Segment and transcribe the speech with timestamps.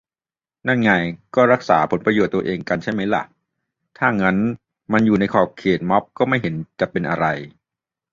[0.67, 0.91] นั่นไง
[1.35, 3.35] ก็รักษาประโยชน์ตัวเองกันใช่ไหมล่ะ งั้น
[3.97, 4.09] ถ้า
[4.91, 7.25] มันอยู่ในขอบเขต ม็อบก็ไม่เห็นจะเป็นอะไร